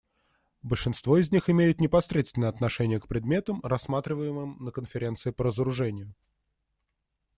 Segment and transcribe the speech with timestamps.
[0.63, 6.15] Большинство из них имеют непосредственное отношение к предметам, рассматриваемым на Конференции по разоружению.